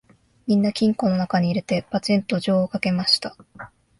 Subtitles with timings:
[0.47, 3.37] みんな金庫のなかに入れて、ぱちんと錠をかけました